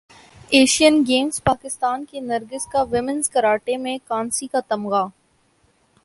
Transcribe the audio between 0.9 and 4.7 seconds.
games Pakistan کی نرگس کا women's karate میں کانسی کا